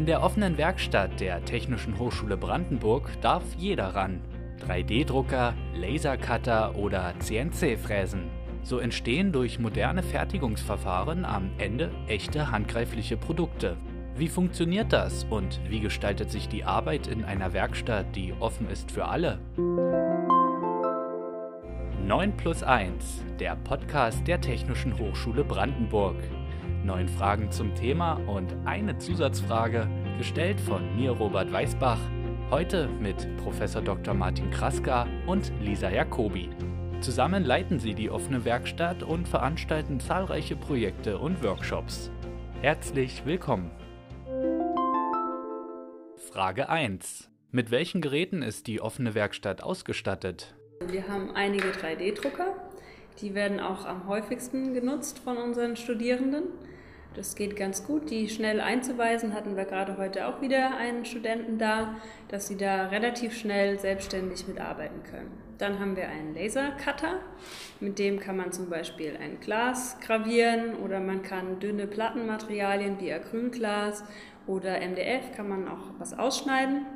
[0.00, 4.22] In der offenen Werkstatt der Technischen Hochschule Brandenburg darf jeder ran.
[4.66, 8.30] 3D-Drucker, Lasercutter oder CNC-Fräsen.
[8.62, 13.76] So entstehen durch moderne Fertigungsverfahren am Ende echte handgreifliche Produkte.
[14.16, 18.90] Wie funktioniert das und wie gestaltet sich die Arbeit in einer Werkstatt, die offen ist
[18.90, 19.38] für alle?
[22.06, 26.16] 9 plus 1, der Podcast der Technischen Hochschule Brandenburg.
[26.84, 29.86] Neun Fragen zum Thema und eine Zusatzfrage,
[30.20, 31.98] gestellt von mir Robert Weißbach,
[32.50, 33.58] heute mit Prof.
[33.82, 34.12] Dr.
[34.12, 36.50] Martin Kraska und Lisa Jacobi.
[37.00, 42.10] Zusammen leiten sie die offene Werkstatt und veranstalten zahlreiche Projekte und Workshops.
[42.60, 43.70] Herzlich willkommen!
[46.30, 47.30] Frage 1.
[47.50, 50.54] Mit welchen Geräten ist die offene Werkstatt ausgestattet?
[50.86, 52.56] Wir haben einige 3D-Drucker.
[53.22, 56.42] Die werden auch am häufigsten genutzt von unseren Studierenden.
[57.20, 59.34] Das geht ganz gut, die schnell einzuweisen.
[59.34, 61.96] Hatten wir gerade heute auch wieder einen Studenten da,
[62.28, 65.30] dass sie da relativ schnell selbstständig mitarbeiten können.
[65.58, 67.18] Dann haben wir einen Lasercutter,
[67.78, 73.12] mit dem kann man zum Beispiel ein Glas gravieren oder man kann dünne Plattenmaterialien wie
[73.12, 74.02] Acrylglas
[74.46, 76.86] oder MDF kann man auch was ausschneiden.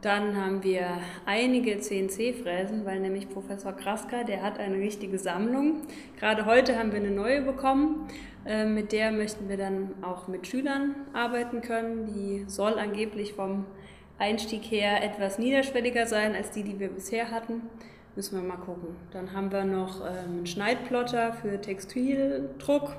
[0.00, 0.86] Dann haben wir
[1.24, 5.80] einige CNC-Fräsen, weil nämlich Professor Kraska, der hat eine richtige Sammlung.
[6.20, 8.06] Gerade heute haben wir eine neue bekommen.
[8.46, 12.06] Ähm, mit der möchten wir dann auch mit Schülern arbeiten können.
[12.06, 13.66] Die soll angeblich vom
[14.18, 17.62] Einstieg her etwas niederschwelliger sein als die, die wir bisher hatten.
[18.14, 18.96] Müssen wir mal gucken.
[19.12, 22.96] Dann haben wir noch ähm, einen Schneidplotter für Textildruck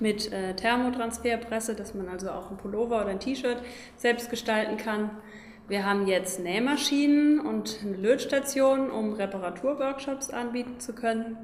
[0.00, 3.62] mit äh, Thermotransferpresse, dass man also auch ein Pullover oder ein T-Shirt
[3.96, 5.10] selbst gestalten kann.
[5.66, 11.36] Wir haben jetzt Nähmaschinen und eine Lötstation, um Reparaturworkshops anbieten zu können.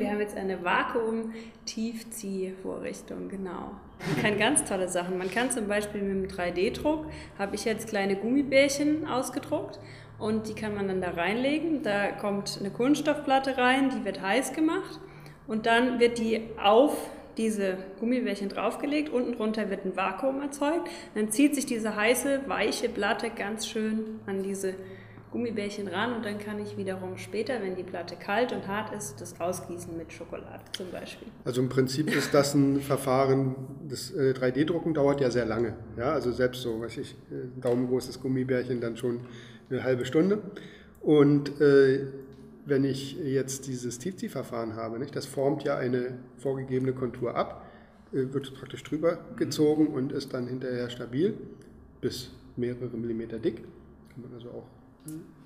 [0.00, 3.72] Wir haben jetzt eine Vakuum-Tiefziehvorrichtung, genau.
[4.06, 5.18] Man kann ganz tolle Sachen.
[5.18, 7.04] Man kann zum Beispiel mit dem 3D-Druck,
[7.38, 9.78] habe ich jetzt kleine Gummibärchen ausgedruckt
[10.18, 11.82] und die kann man dann da reinlegen.
[11.82, 15.00] Da kommt eine Kunststoffplatte rein, die wird heiß gemacht
[15.46, 16.96] und dann wird die auf
[17.36, 22.88] diese Gummibärchen draufgelegt, unten drunter wird ein Vakuum erzeugt, dann zieht sich diese heiße, weiche
[22.88, 24.76] Platte ganz schön an diese
[25.30, 29.20] Gummibärchen ran und dann kann ich wiederum später, wenn die Platte kalt und hart ist,
[29.20, 31.28] das ausgießen mit Schokolade zum Beispiel.
[31.44, 33.54] Also im Prinzip ist das ein Verfahren,
[33.88, 35.74] das 3D-Drucken äh, dauert ja sehr lange.
[35.96, 39.20] Ja, also selbst so, weiß ich, ein daumengroßes Gummibärchen dann schon
[39.70, 40.38] eine halbe Stunde.
[41.00, 42.06] Und äh,
[42.66, 47.66] wenn ich jetzt dieses Tizi-Verfahren habe, nicht, das formt ja eine vorgegebene Kontur ab,
[48.12, 51.34] äh, wird praktisch drüber gezogen und ist dann hinterher stabil,
[52.00, 53.62] bis mehrere Millimeter dick.
[54.12, 54.79] Kann man also auch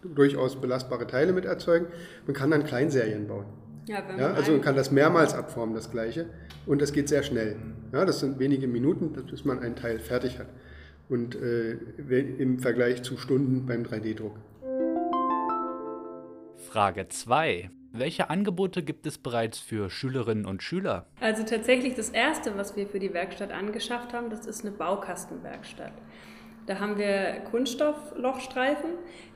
[0.03, 1.87] durchaus belastbare Teile mit erzeugen.
[2.27, 3.47] Man kann dann Kleinserien bauen.
[3.87, 6.27] Ja, ja, also man kann das mehrmals abformen, das gleiche.
[6.67, 7.57] Und das geht sehr schnell.
[7.93, 10.49] Ja, das sind wenige Minuten, bis man ein Teil fertig hat.
[11.09, 14.37] Und äh, im Vergleich zu Stunden beim 3D-Druck.
[16.57, 17.71] Frage 2.
[17.93, 21.07] Welche Angebote gibt es bereits für Schülerinnen und Schüler?
[21.21, 25.93] Also tatsächlich das Erste, was wir für die Werkstatt angeschafft haben, das ist eine Baukastenwerkstatt.
[26.67, 28.91] Da haben wir Kunststofflochstreifen,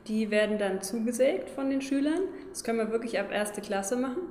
[0.07, 2.23] die werden dann zugesägt von den Schülern.
[2.49, 4.23] Das können wir wirklich ab erste Klasse machen.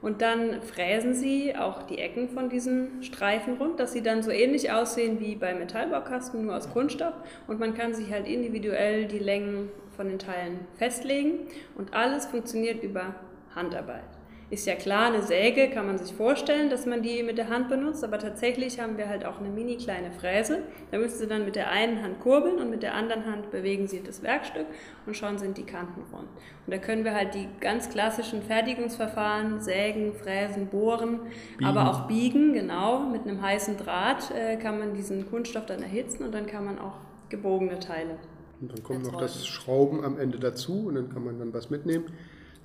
[0.00, 4.30] Und dann fräsen sie auch die Ecken von diesen Streifen rund, dass sie dann so
[4.30, 7.14] ähnlich aussehen wie bei Metallbaukasten, nur aus Kunststoff.
[7.46, 12.82] Und man kann sich halt individuell die Längen von den Teilen festlegen und alles funktioniert
[12.82, 13.14] über
[13.54, 14.13] Handarbeit.
[14.50, 17.68] Ist ja klar, eine Säge kann man sich vorstellen, dass man die mit der Hand
[17.68, 20.62] benutzt, aber tatsächlich haben wir halt auch eine mini kleine Fräse.
[20.90, 23.86] Da müssen Sie dann mit der einen Hand kurbeln und mit der anderen Hand bewegen
[23.86, 24.66] Sie das Werkstück
[25.06, 26.28] und schon sind die Kanten rund.
[26.66, 31.20] Und da können wir halt die ganz klassischen Fertigungsverfahren, sägen, fräsen, bohren,
[31.58, 31.64] biegen.
[31.64, 33.00] aber auch biegen, genau.
[33.00, 36.78] Mit einem heißen Draht äh, kann man diesen Kunststoff dann erhitzen und dann kann man
[36.78, 36.98] auch
[37.30, 38.18] gebogene Teile
[38.64, 41.70] und dann kommt noch das Schrauben am Ende dazu und dann kann man dann was
[41.70, 42.06] mitnehmen.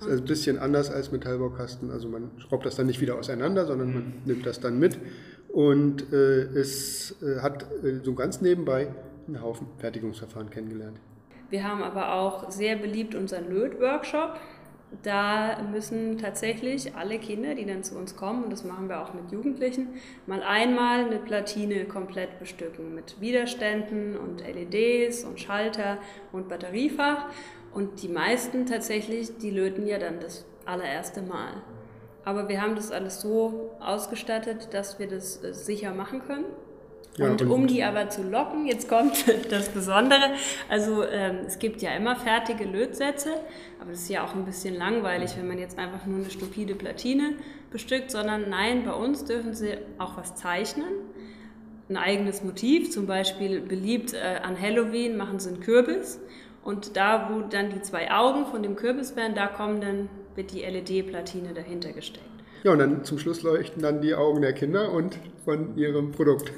[0.00, 1.90] Das ist also ein bisschen anders als Metallbaukasten.
[1.90, 4.12] Also man schraubt das dann nicht wieder auseinander, sondern man mhm.
[4.24, 4.98] nimmt das dann mit.
[5.48, 8.88] Und äh, es äh, hat äh, so ganz nebenbei
[9.26, 10.98] einen Haufen Fertigungsverfahren kennengelernt.
[11.50, 14.38] Wir haben aber auch sehr beliebt unseren Lötworkshop.
[15.02, 19.14] Da müssen tatsächlich alle Kinder, die dann zu uns kommen, und das machen wir auch
[19.14, 19.88] mit Jugendlichen,
[20.26, 25.98] mal einmal eine Platine komplett bestücken mit Widerständen und LEDs und Schalter
[26.32, 27.26] und Batteriefach.
[27.72, 31.62] Und die meisten tatsächlich, die löten ja dann das allererste Mal.
[32.24, 36.44] Aber wir haben das alles so ausgestattet, dass wir das äh, sicher machen können.
[37.16, 40.34] Ja, und, und, um die aber zu locken, jetzt kommt das Besondere.
[40.68, 43.30] Also ähm, es gibt ja immer fertige Lötsätze,
[43.80, 46.74] aber das ist ja auch ein bisschen langweilig, wenn man jetzt einfach nur eine stupide
[46.74, 47.34] Platine
[47.70, 50.92] bestückt, sondern nein, bei uns dürfen sie auch was zeichnen.
[51.88, 52.90] ein eigenes Motiv.
[52.90, 56.20] Zum Beispiel beliebt äh, an Halloween machen sie einen Kürbis.
[56.62, 60.52] Und da, wo dann die zwei Augen von dem Kürbis wären, da kommen dann, wird
[60.52, 62.26] die LED-Platine dahinter gesteckt.
[62.62, 66.52] Ja, und dann zum Schluss leuchten dann die Augen der Kinder und von ihrem Produkt.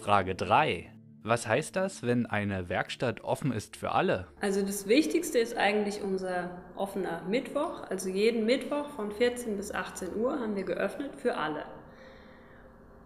[0.00, 0.90] Frage 3.
[1.22, 4.26] Was heißt das, wenn eine Werkstatt offen ist für alle?
[4.40, 7.82] Also das Wichtigste ist eigentlich unser offener Mittwoch.
[7.90, 11.64] Also jeden Mittwoch von 14 bis 18 Uhr haben wir geöffnet für alle.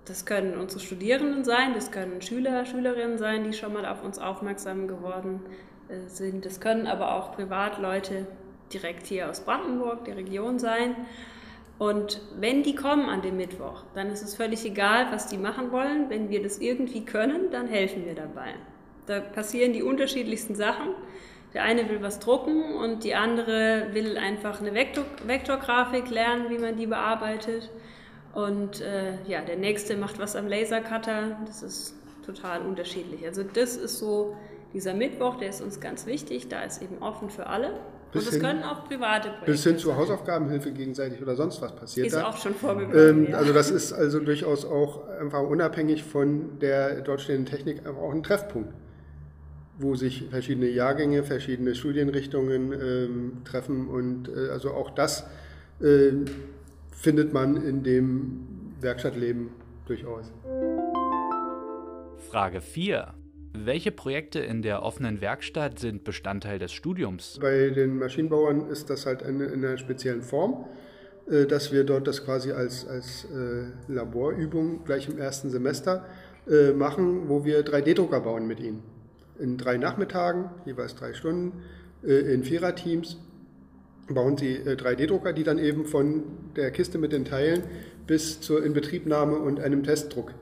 [0.06, 4.18] Das können unsere Studierenden sein, das können Schüler, Schülerinnen sein, die schon mal auf uns
[4.18, 5.40] aufmerksam geworden
[5.88, 6.44] äh, sind.
[6.44, 8.26] Das können aber auch Privatleute
[8.72, 10.94] direkt hier aus Brandenburg, der Region sein.
[11.78, 15.72] Und wenn die kommen an dem Mittwoch, dann ist es völlig egal, was die machen
[15.72, 16.08] wollen.
[16.08, 18.54] Wenn wir das irgendwie können, dann helfen wir dabei.
[19.06, 20.90] Da passieren die unterschiedlichsten Sachen.
[21.52, 26.58] Der eine will was drucken und die andere will einfach eine Vektor Vektorgrafik lernen, wie
[26.58, 27.70] man die bearbeitet.
[28.34, 31.38] Und äh, ja, der nächste macht was am Lasercutter.
[31.46, 31.94] Das ist
[32.26, 33.24] total unterschiedlich.
[33.26, 34.36] Also das ist so
[34.72, 36.48] dieser Mittwoch, der ist uns ganz wichtig.
[36.48, 37.74] Da ist eben offen für alle.
[38.12, 40.00] Bis und es können auch private Projekte Bis hin zur sein.
[40.00, 42.28] Hausaufgabenhilfe gegenseitig oder sonst was passiert Ist da.
[42.28, 43.24] auch schon vorgekommen.
[43.24, 43.38] Ähm, ja.
[43.38, 48.12] Also das ist also durchaus auch einfach unabhängig von der dort stehenden Technik einfach auch
[48.12, 48.72] ein Treffpunkt,
[49.78, 55.24] wo sich verschiedene Jahrgänge, verschiedene Studienrichtungen ähm, treffen und äh, also auch das
[55.80, 56.12] äh,
[56.94, 58.40] findet man in dem
[58.80, 59.50] Werkstattleben
[59.86, 60.32] durchaus.
[62.30, 63.14] Frage 4.
[63.56, 67.38] Welche Projekte in der offenen Werkstatt sind Bestandteil des Studiums?
[67.40, 70.66] Bei den Maschinenbauern ist das halt in, in einer speziellen Form,
[71.30, 76.04] äh, dass wir dort das quasi als, als äh, Laborübung gleich im ersten Semester
[76.50, 78.82] äh, machen, wo wir 3D-Drucker bauen mit ihnen.
[79.38, 81.62] In drei Nachmittagen, jeweils drei Stunden,
[82.02, 83.18] in Viererteams
[84.08, 86.22] bauen sie äh, 3D-Drucker, die dann eben von
[86.56, 87.62] der Kiste mit den Teilen
[88.06, 90.34] bis zur Inbetriebnahme und einem Testdruck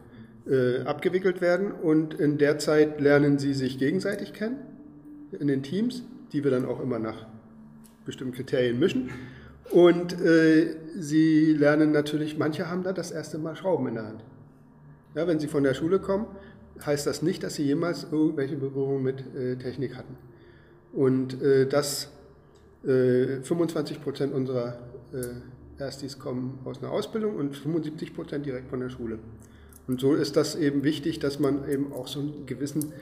[0.47, 1.73] äh, abgewickelt werden.
[1.73, 4.57] Und in der Zeit lernen sie sich gegenseitig kennen
[5.39, 7.27] in den Teams, die wir dann auch immer nach
[8.05, 9.11] bestimmten Kriterien mischen.
[9.71, 14.25] Und äh, sie lernen natürlich, manche haben da das erste Mal Schrauben in der Hand.
[15.15, 16.27] Ja, wenn sie von der Schule kommen,
[16.85, 20.17] heißt das nicht, dass sie jemals irgendwelche Berührungen mit äh, Technik hatten.
[20.93, 22.11] Und äh, das
[22.85, 24.79] äh, 25 Prozent unserer
[25.13, 29.19] äh, Erstis kommen aus einer Ausbildung und 75 Prozent direkt von der Schule.
[29.89, 32.93] Und so ist das eben wichtig, dass man eben auch so einen gewissen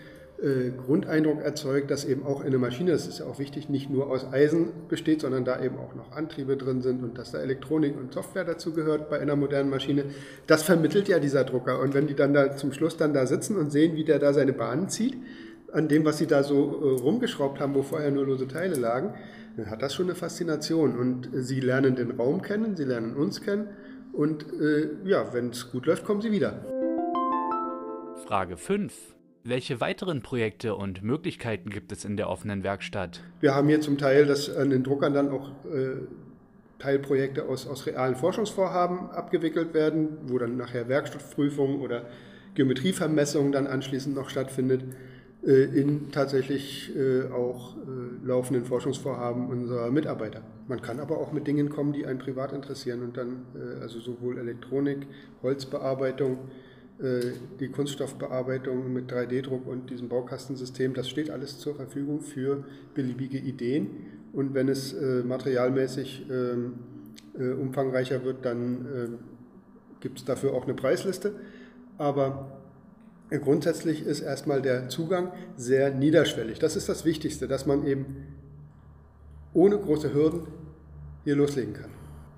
[0.42, 4.08] äh, Grundeindruck erzeugt, dass eben auch eine Maschine, das ist ja auch wichtig, nicht nur
[4.08, 7.94] aus Eisen besteht, sondern da eben auch noch Antriebe drin sind und dass da Elektronik
[7.98, 10.06] und Software dazu gehört bei einer modernen Maschine.
[10.46, 11.80] Das vermittelt ja dieser Drucker.
[11.80, 14.32] Und wenn die dann da zum Schluss dann da sitzen und sehen, wie der da
[14.32, 15.18] seine Bahnen zieht,
[15.72, 19.14] an dem, was sie da so äh, rumgeschraubt haben, wo vorher nur lose Teile lagen,
[19.66, 20.98] hat das schon eine Faszination.
[20.98, 23.68] Und äh, sie lernen den Raum kennen, sie lernen uns kennen.
[24.12, 26.64] Und äh, ja, wenn es gut läuft, kommen sie wieder.
[28.26, 28.92] Frage 5.
[29.42, 33.22] Welche weiteren Projekte und Möglichkeiten gibt es in der offenen Werkstatt?
[33.40, 35.96] Wir haben hier zum Teil, dass an den Druckern dann auch äh,
[36.78, 42.06] Teilprojekte aus, aus realen Forschungsvorhaben abgewickelt werden, wo dann nachher Werkstoffprüfungen oder
[42.54, 44.84] Geometrievermessungen dann anschließend noch stattfindet,
[45.42, 50.42] in tatsächlich äh, auch äh, laufenden Forschungsvorhaben unserer Mitarbeiter.
[50.68, 54.00] Man kann aber auch mit Dingen kommen, die einen privat interessieren und dann äh, also
[54.00, 55.06] sowohl Elektronik,
[55.42, 56.38] Holzbearbeitung,
[57.02, 63.38] äh, die Kunststoffbearbeitung mit 3D-Druck und diesem Baukastensystem, das steht alles zur Verfügung für beliebige
[63.38, 63.88] Ideen.
[64.34, 66.74] Und wenn es äh, materialmäßig ähm,
[67.38, 69.08] äh, umfangreicher wird, dann äh,
[70.00, 71.32] gibt es dafür auch eine Preisliste.
[71.96, 72.59] Aber äh,
[73.38, 76.58] grundsätzlich ist erstmal der Zugang sehr niederschwellig.
[76.58, 78.26] Das ist das Wichtigste, dass man eben
[79.52, 80.46] ohne große Hürden
[81.24, 81.90] hier loslegen kann.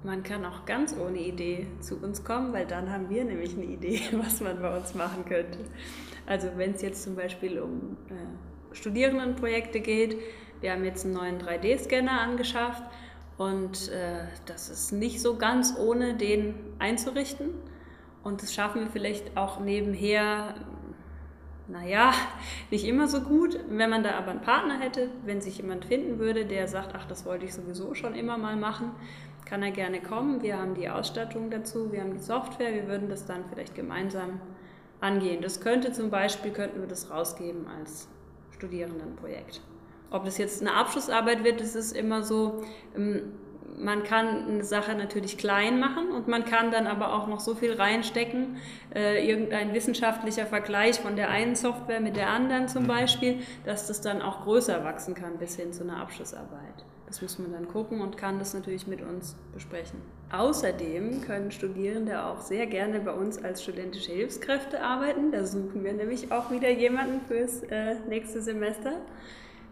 [0.05, 3.65] Man kann auch ganz ohne Idee zu uns kommen, weil dann haben wir nämlich eine
[3.65, 5.59] Idee, was man bei uns machen könnte.
[6.27, 10.17] Also wenn es jetzt zum Beispiel um äh, Studierendenprojekte geht,
[10.61, 12.83] wir haben jetzt einen neuen 3D-Scanner angeschafft
[13.37, 17.51] und äh, das ist nicht so ganz ohne den einzurichten.
[18.23, 20.55] Und das schaffen wir vielleicht auch nebenher,
[21.73, 22.13] naja,
[22.71, 23.59] nicht immer so gut.
[23.69, 27.07] Wenn man da aber einen Partner hätte, wenn sich jemand finden würde, der sagt, ach,
[27.07, 28.91] das wollte ich sowieso schon immer mal machen,
[29.47, 30.43] kann er gerne kommen.
[30.43, 34.41] Wir haben die Ausstattung dazu, wir haben die Software, wir würden das dann vielleicht gemeinsam
[35.01, 35.43] angehen.
[35.43, 38.09] Das könnte zum Beispiel, könnten wir das rausgeben als
[38.51, 39.61] Studierendenprojekt.
[40.11, 42.63] Ob das jetzt eine Abschlussarbeit wird, das ist immer so,
[42.95, 43.33] ähm,
[43.79, 47.55] man kann eine Sache natürlich klein machen und man kann dann aber auch noch so
[47.55, 48.57] viel reinstecken,
[48.95, 54.01] äh, irgendein wissenschaftlicher Vergleich von der einen Software mit der anderen zum Beispiel, dass das
[54.01, 56.85] dann auch größer wachsen kann bis hin zu einer Abschlussarbeit.
[57.07, 60.01] Das muss man dann gucken und kann das natürlich mit uns besprechen.
[60.31, 65.31] Außerdem können Studierende auch sehr gerne bei uns als studentische Hilfskräfte arbeiten.
[65.31, 68.93] Da suchen wir nämlich auch wieder jemanden fürs äh, nächste Semester.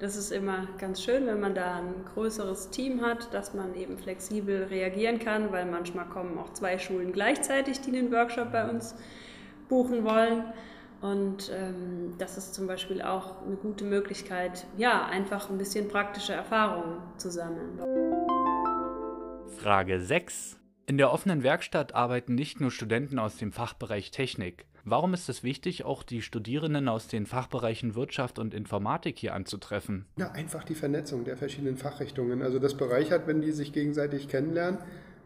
[0.00, 3.99] Das ist immer ganz schön, wenn man da ein größeres Team hat, dass man eben
[3.99, 8.95] flexibel reagieren kann, weil manchmal kommen auch zwei Schulen gleichzeitig, die den Workshop bei uns
[9.69, 10.45] buchen wollen.
[11.02, 16.33] Und ähm, das ist zum Beispiel auch eine gute Möglichkeit, ja, einfach ein bisschen praktische
[16.33, 17.78] Erfahrungen zu sammeln.
[19.59, 20.59] Frage 6.
[20.87, 24.64] In der offenen Werkstatt arbeiten nicht nur Studenten aus dem Fachbereich Technik.
[24.90, 30.04] Warum ist es wichtig, auch die Studierenden aus den Fachbereichen Wirtschaft und Informatik hier anzutreffen?
[30.18, 32.42] Ja, einfach die Vernetzung der verschiedenen Fachrichtungen.
[32.42, 34.80] Also das bereichert, wenn die sich gegenseitig kennenlernen.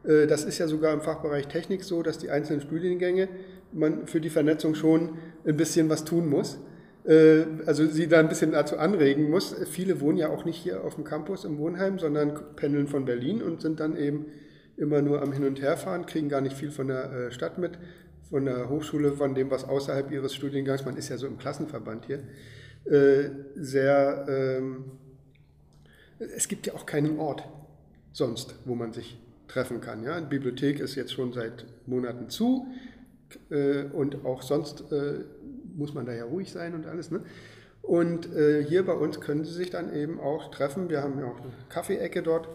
[0.04, 3.30] Äh, das ist ja sogar im Fachbereich Technik so, dass die einzelnen Studiengänge
[3.72, 5.16] man für die Vernetzung schon
[5.46, 6.58] ein bisschen was tun muss.
[7.06, 9.56] Äh, also sie da ein bisschen dazu anregen muss.
[9.70, 13.40] Viele wohnen ja auch nicht hier auf dem Campus im Wohnheim, sondern pendeln von Berlin
[13.40, 14.26] und sind dann eben
[14.76, 17.78] immer nur am Hin- und Herfahren, kriegen gar nicht viel von der äh, Stadt mit,
[18.34, 22.06] von der Hochschule, von dem, was außerhalb ihres Studiengangs, man ist ja so im Klassenverband
[22.06, 22.18] hier,
[22.84, 24.86] äh, sehr, ähm,
[26.18, 27.44] es gibt ja auch keinen Ort
[28.10, 30.02] sonst, wo man sich treffen kann.
[30.02, 30.20] Ja?
[30.20, 32.66] Die Bibliothek ist jetzt schon seit Monaten zu
[33.92, 34.84] und auch sonst
[35.76, 37.10] muss man da ja ruhig sein und alles.
[37.10, 37.20] Ne?
[37.82, 40.88] Und äh, hier bei uns können Sie sich dann eben auch treffen.
[40.88, 42.52] Wir haben ja auch eine Kaffeeecke dort, äh,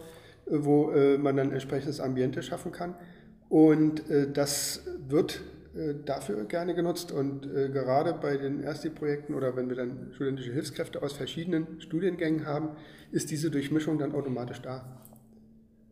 [0.50, 2.94] wo äh, man dann entsprechendes Ambiente schaffen kann.
[3.48, 5.59] Und äh, das wird äh,
[6.04, 7.12] dafür gerne genutzt.
[7.12, 12.46] Und äh, gerade bei den Ersti-Projekten oder wenn wir dann studentische Hilfskräfte aus verschiedenen Studiengängen
[12.46, 12.70] haben,
[13.12, 15.00] ist diese Durchmischung dann automatisch da.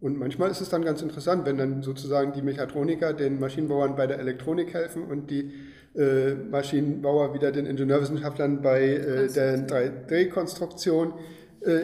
[0.00, 4.06] Und manchmal ist es dann ganz interessant, wenn dann sozusagen die Mechatroniker den Maschinenbauern bei
[4.06, 5.52] der Elektronik helfen und die
[5.96, 11.14] äh, Maschinenbauer wieder den Ingenieurwissenschaftlern bei äh, der 3D-Konstruktion.
[11.62, 11.80] Äh,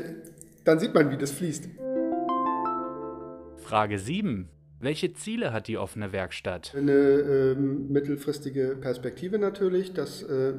[0.64, 1.68] dann sieht man, wie das fließt.
[3.56, 4.48] Frage 7.
[4.84, 6.74] Welche Ziele hat die offene Werkstatt?
[6.76, 9.94] Eine ähm, mittelfristige Perspektive natürlich.
[9.94, 10.52] Dass, äh,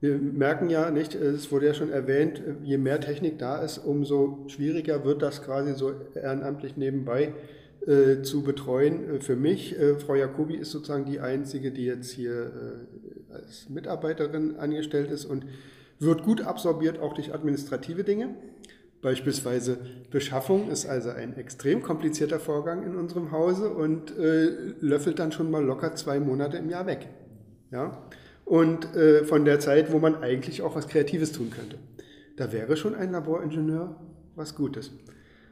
[0.00, 4.44] wir merken ja nicht, es wurde ja schon erwähnt, je mehr Technik da ist, umso
[4.46, 7.34] schwieriger wird das quasi so ehrenamtlich nebenbei
[7.84, 9.16] äh, zu betreuen.
[9.16, 13.68] Äh, für mich, äh, Frau Jacobi ist sozusagen die einzige, die jetzt hier äh, als
[13.70, 15.46] Mitarbeiterin angestellt ist und
[15.98, 18.36] wird gut absorbiert auch durch administrative Dinge.
[19.04, 19.76] Beispielsweise
[20.10, 24.46] Beschaffung ist also ein extrem komplizierter Vorgang in unserem Hause und äh,
[24.80, 27.06] löffelt dann schon mal locker zwei Monate im Jahr weg.
[27.70, 28.02] Ja?
[28.46, 31.76] Und äh, von der Zeit, wo man eigentlich auch was Kreatives tun könnte.
[32.38, 33.94] Da wäre schon ein Laboringenieur
[34.36, 34.90] was Gutes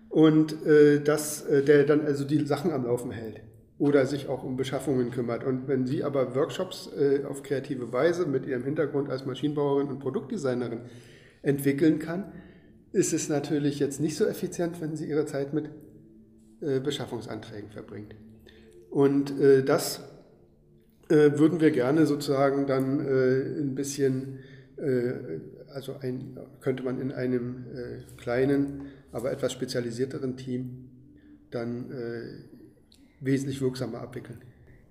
[0.09, 3.43] und äh, dass äh, der dann also die Sachen am Laufen hält
[3.79, 5.45] oder sich auch um Beschaffungen kümmert.
[5.45, 9.99] Und wenn Sie aber Workshops äh, auf kreative Weise mit Ihrem Hintergrund als Maschinenbauerin und
[9.99, 10.81] Produktdesignerin
[11.43, 12.33] entwickeln kann,
[12.93, 15.71] ist es natürlich jetzt nicht so effizient, wenn Sie Ihre Zeit mit
[16.61, 18.15] äh, Beschaffungsanträgen verbringt.
[18.91, 20.01] Und äh, das
[21.09, 24.39] äh, würden wir gerne sozusagen dann ein bisschen,
[25.69, 27.67] also ein, könnte man in einem
[28.17, 30.89] kleinen aber etwas spezialisierteren Team
[31.51, 32.23] dann äh,
[33.21, 34.41] wesentlich wirksamer abwickeln.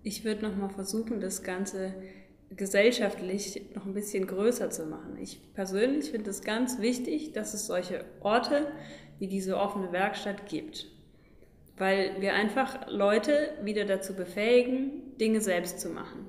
[0.04, 1.94] Ich würde noch mal versuchen, das Ganze
[2.56, 5.18] gesellschaftlich noch ein bisschen größer zu machen.
[5.22, 8.68] Ich persönlich finde es ganz wichtig, dass es solche Orte
[9.20, 10.88] wie diese offene Werkstatt gibt,
[11.78, 16.28] weil wir einfach Leute wieder dazu befähigen, Dinge selbst zu machen.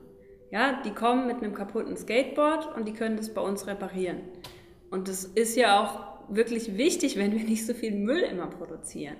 [0.50, 4.20] Ja, die kommen mit einem kaputten Skateboard und die können das bei uns reparieren.
[4.90, 9.16] Und das ist ja auch wirklich wichtig, wenn wir nicht so viel Müll immer produzieren.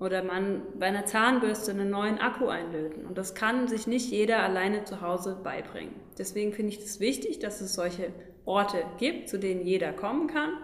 [0.00, 3.06] Oder man bei einer Zahnbürste einen neuen Akku einlöten.
[3.06, 5.94] Und das kann sich nicht jeder alleine zu Hause beibringen.
[6.18, 8.10] Deswegen finde ich es das wichtig, dass es solche
[8.46, 10.54] Orte gibt, zu denen jeder kommen kann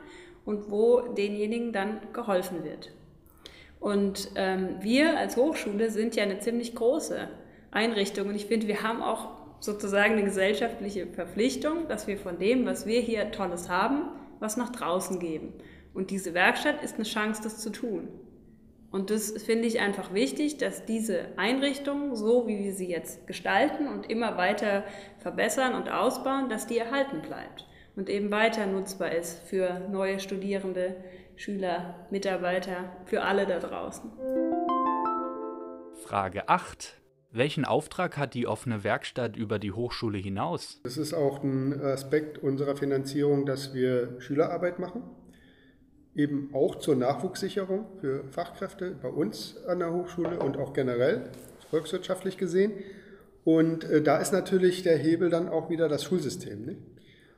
[0.46, 2.92] und wo denjenigen dann geholfen wird.
[3.78, 7.28] Und ähm, wir als Hochschule sind ja eine ziemlich große
[7.70, 9.28] Einrichtung und ich finde, wir haben auch
[9.60, 14.08] sozusagen eine gesellschaftliche Verpflichtung, dass wir von dem, was wir hier Tolles haben,
[14.40, 15.52] was nach draußen geben.
[15.92, 18.08] Und diese Werkstatt ist eine Chance, das zu tun.
[18.96, 23.88] Und das finde ich einfach wichtig, dass diese Einrichtung, so wie wir sie jetzt gestalten
[23.88, 24.84] und immer weiter
[25.18, 30.96] verbessern und ausbauen, dass die erhalten bleibt und eben weiter nutzbar ist für neue Studierende,
[31.36, 34.10] Schüler, Mitarbeiter, für alle da draußen.
[36.02, 36.94] Frage 8.
[37.32, 40.80] Welchen Auftrag hat die offene Werkstatt über die Hochschule hinaus?
[40.84, 45.02] Das ist auch ein Aspekt unserer Finanzierung, dass wir Schülerarbeit machen.
[46.16, 51.30] Eben auch zur Nachwuchssicherung für Fachkräfte bei uns an der Hochschule und auch generell,
[51.70, 52.73] volkswirtschaftlich gesehen.
[53.44, 56.64] Und äh, da ist natürlich der Hebel dann auch wieder das Schulsystem.
[56.64, 56.80] Nicht?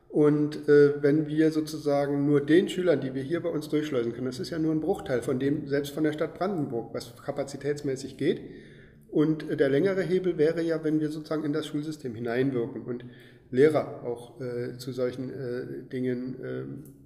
[0.08, 4.26] Und äh, wenn wir sozusagen nur den Schülern, die wir hier bei uns durchschleusen können,
[4.26, 8.16] das ist ja nur ein Bruchteil von dem, selbst von der Stadt Brandenburg, was kapazitätsmäßig
[8.16, 8.40] geht,
[9.11, 13.04] Und der längere Hebel wäre ja, wenn wir sozusagen in das Schulsystem hineinwirken und
[13.50, 16.64] Lehrer auch äh, zu solchen äh, Dingen äh,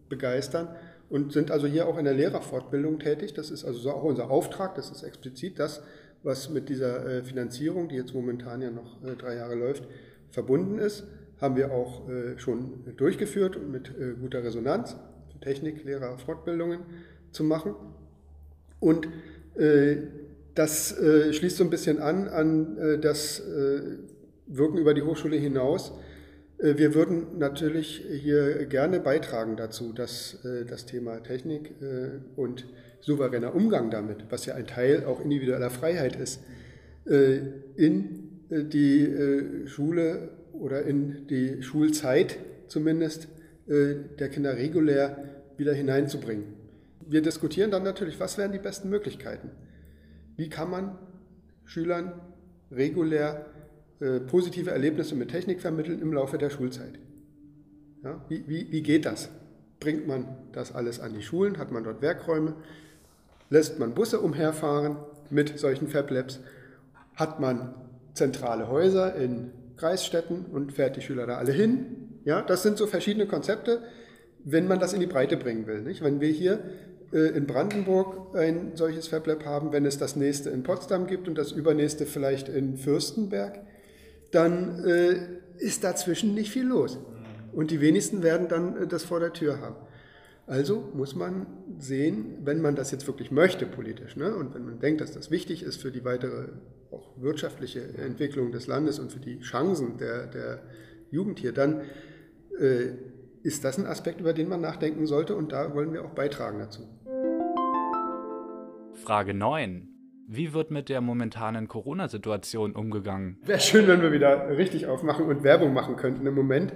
[0.08, 0.68] begeistern
[1.12, 3.34] und sind also hier auch in der Lehrerfortbildung tätig.
[3.34, 5.82] Das ist also auch unser Auftrag, das ist explizit das,
[6.22, 9.86] was mit dieser äh, Finanzierung, die jetzt momentan ja noch äh, drei Jahre läuft,
[10.30, 11.04] verbunden ist,
[11.38, 13.92] haben wir auch äh, schon durchgeführt und mit
[14.22, 14.96] guter Resonanz,
[15.42, 16.80] Technik, Lehrer, Fortbildungen
[17.30, 17.74] zu machen.
[18.80, 19.08] Und
[20.54, 20.96] das
[21.30, 23.42] schließt so ein bisschen an an das
[24.46, 25.92] Wirken über die Hochschule hinaus
[26.62, 32.66] wir würden natürlich hier gerne beitragen dazu, dass äh, das Thema Technik äh, und
[33.00, 36.40] souveräner Umgang damit, was ja ein Teil auch individueller Freiheit ist,
[37.04, 42.38] in die Schule oder in die Schulzeit
[42.68, 43.26] zumindest
[43.66, 45.16] der Kinder regulär
[45.56, 46.44] wieder hineinzubringen.
[47.08, 49.50] Wir diskutieren dann natürlich, was wären die besten Möglichkeiten?
[50.36, 50.96] Wie kann man
[51.64, 52.12] Schülern
[52.70, 53.46] regulär
[54.02, 56.98] äh, positive Erlebnisse mit Technik vermitteln im Laufe der Schulzeit.
[58.02, 59.28] Ja, wie, wie, wie geht das?
[59.78, 61.56] Bringt man das alles an die Schulen?
[61.56, 62.56] Hat man dort Werkräume?
[63.48, 64.96] Lässt man Busse umherfahren
[65.30, 66.40] mit solchen Fab Labs?
[67.14, 67.76] Hat man
[68.14, 72.18] zentrale Häuser in Kreisstädten und fährt die Schüler da alle hin?
[72.24, 73.82] Ja, das sind so verschiedene Konzepte,
[74.42, 75.82] wenn man das in die Breite bringen will.
[75.82, 76.02] Nicht?
[76.02, 76.58] Wenn wir hier
[77.12, 81.28] äh, in Brandenburg ein solches Fab Lab haben, wenn es das nächste in Potsdam gibt
[81.28, 83.60] und das übernächste vielleicht in Fürstenberg,
[84.32, 85.16] dann äh,
[85.58, 86.98] ist dazwischen nicht viel los.
[87.52, 89.76] Und die wenigsten werden dann äh, das vor der Tür haben.
[90.46, 91.46] Also muss man
[91.78, 95.30] sehen, wenn man das jetzt wirklich möchte politisch ne, und wenn man denkt, dass das
[95.30, 96.48] wichtig ist für die weitere
[96.90, 100.62] auch wirtschaftliche Entwicklung des Landes und für die Chancen der, der
[101.10, 101.82] Jugend hier, dann
[102.58, 102.88] äh,
[103.42, 106.58] ist das ein Aspekt, über den man nachdenken sollte und da wollen wir auch beitragen
[106.58, 106.82] dazu.
[108.94, 109.91] Frage 9.
[110.34, 113.36] Wie wird mit der momentanen Corona-Situation umgegangen?
[113.44, 116.26] Wäre schön, wenn wir wieder richtig aufmachen und Werbung machen könnten.
[116.26, 116.72] Im Moment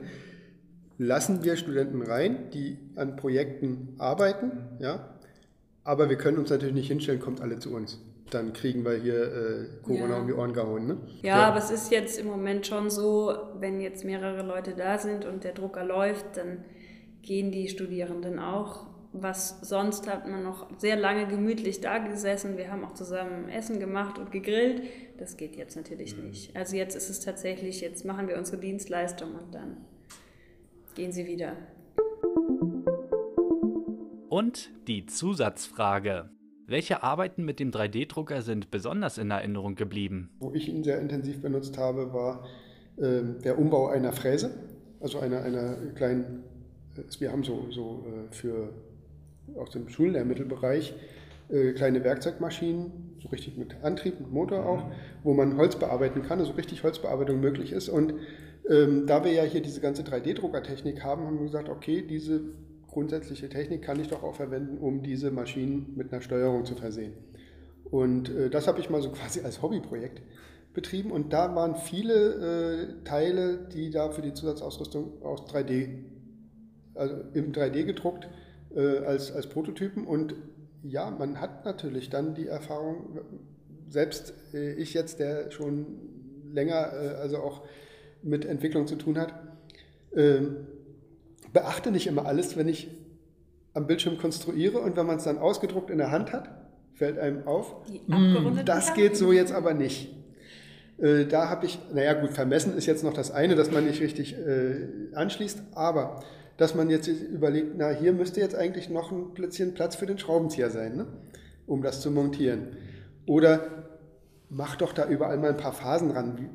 [0.99, 5.09] lassen wir Studenten rein, die an Projekten arbeiten, ja,
[5.85, 7.99] aber wir können uns natürlich nicht hinstellen, kommt alle zu uns.
[8.29, 10.21] Dann kriegen wir hier äh, Corona ja.
[10.21, 10.87] um die Ohren gehauen.
[10.87, 10.99] Ne?
[11.23, 14.99] Ja, ja, aber es ist jetzt im Moment schon so, wenn jetzt mehrere Leute da
[14.99, 16.65] sind und der Drucker läuft, dann
[17.23, 22.57] gehen die Studierenden auch was sonst hat man noch sehr lange gemütlich da gesessen.
[22.57, 24.83] Wir haben auch zusammen Essen gemacht und gegrillt.
[25.19, 26.29] Das geht jetzt natürlich mhm.
[26.29, 26.57] nicht.
[26.57, 29.79] Also jetzt ist es tatsächlich, jetzt machen wir unsere Dienstleistung und dann
[30.95, 31.57] gehen sie wieder.
[34.29, 36.31] Und die Zusatzfrage.
[36.67, 40.31] Welche Arbeiten mit dem 3D-Drucker sind besonders in Erinnerung geblieben?
[40.41, 42.45] Wo ich ihn sehr intensiv benutzt habe, war
[42.97, 44.51] äh, der Umbau einer Fräse,
[45.01, 46.43] also einer, einer kleinen,
[46.97, 48.73] äh, wir haben so, so äh, für
[49.57, 50.95] aus dem Schullehrmittelbereich
[51.49, 54.85] äh, kleine Werkzeugmaschinen, so richtig mit Antrieb, mit Motor auch,
[55.23, 57.89] wo man Holz bearbeiten kann, also richtig Holzbearbeitung möglich ist.
[57.89, 58.15] Und
[58.69, 62.41] ähm, da wir ja hier diese ganze 3D-Druckertechnik haben, haben wir gesagt, okay, diese
[62.89, 67.13] grundsätzliche Technik kann ich doch auch verwenden, um diese Maschinen mit einer Steuerung zu versehen.
[67.91, 70.23] Und äh, das habe ich mal so quasi als Hobbyprojekt
[70.75, 75.89] betrieben und da waren viele äh, Teile, die da für die Zusatzausrüstung aus 3D,
[76.95, 78.29] also im 3D gedruckt
[78.77, 80.07] äh, als, als Prototypen.
[80.07, 80.35] Und
[80.83, 83.19] ja, man hat natürlich dann die Erfahrung,
[83.89, 85.87] selbst äh, ich jetzt, der schon
[86.53, 87.63] länger, äh, also auch
[88.23, 89.35] mit Entwicklung zu tun hat,
[90.13, 90.41] äh,
[91.53, 92.89] beachte nicht immer alles, wenn ich
[93.73, 96.51] am Bildschirm konstruiere und wenn man es dann ausgedruckt in der Hand hat,
[96.95, 100.15] fällt einem auf, hm, das geht so jetzt aber nicht.
[100.99, 104.01] Äh, da habe ich, naja gut, vermessen ist jetzt noch das eine, dass man nicht
[104.01, 106.21] richtig äh, anschließt, aber
[106.57, 110.19] dass man jetzt überlegt, na, hier müsste jetzt eigentlich noch ein Plätzchen Platz für den
[110.19, 111.07] Schraubenzieher sein, ne?
[111.67, 112.77] um das zu montieren.
[113.27, 113.87] Oder
[114.49, 116.49] mach doch da überall mal ein paar Phasen ran.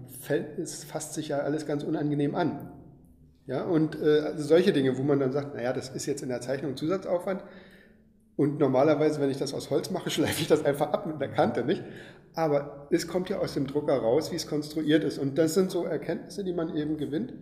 [0.57, 2.71] Es fasst sich ja alles ganz unangenehm an.
[3.47, 6.29] Ja, und äh, also solche Dinge, wo man dann sagt, naja, das ist jetzt in
[6.29, 7.43] der Zeichnung Zusatzaufwand.
[8.37, 11.29] Und normalerweise, wenn ich das aus Holz mache, schleife ich das einfach ab mit der
[11.29, 11.83] Kante, nicht?
[12.33, 15.17] Aber es kommt ja aus dem Drucker raus, wie es konstruiert ist.
[15.17, 17.33] Und das sind so Erkenntnisse, die man eben gewinnt.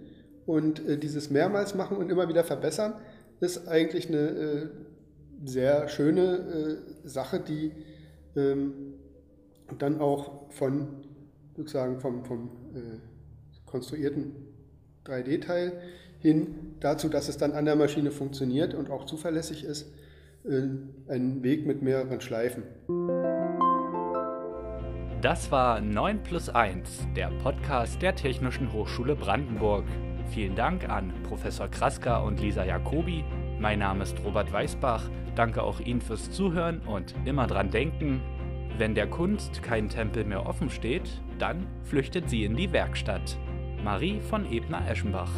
[0.49, 2.95] Und äh, dieses mehrmals machen und immer wieder verbessern,
[3.39, 4.67] ist eigentlich eine äh,
[5.45, 7.71] sehr schöne äh, Sache, die
[8.35, 8.95] ähm,
[9.77, 10.87] dann auch von
[11.55, 12.79] sozusagen vom, vom äh,
[13.67, 14.33] konstruierten
[15.05, 15.73] 3D-Teil
[16.17, 16.47] hin
[16.79, 19.93] dazu, dass es dann an der Maschine funktioniert und auch zuverlässig ist,
[20.45, 20.63] äh,
[21.09, 22.63] ein Weg mit mehreren Schleifen.
[25.21, 29.85] Das war 9 plus 1, der Podcast der Technischen Hochschule Brandenburg.
[30.31, 33.23] Vielen Dank an Professor Kraska und Lisa Jacobi.
[33.59, 35.09] Mein Name ist Robert Weißbach.
[35.35, 38.21] Danke auch Ihnen fürs Zuhören und immer dran denken.
[38.77, 43.37] Wenn der Kunst kein Tempel mehr offen steht, dann flüchtet sie in die Werkstatt.
[43.83, 45.31] Marie von Ebner-Eschenbach